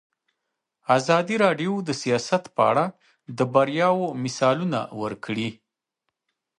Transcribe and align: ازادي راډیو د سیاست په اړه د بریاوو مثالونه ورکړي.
ازادي 0.97 1.35
راډیو 1.45 1.73
د 1.87 1.89
سیاست 2.01 2.43
په 2.55 2.61
اړه 2.71 2.85
د 3.37 3.39
بریاوو 3.53 4.07
مثالونه 4.23 4.79
ورکړي. 5.01 5.49